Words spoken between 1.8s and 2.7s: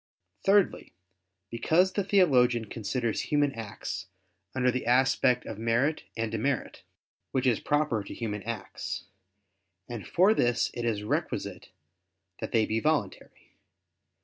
the theologian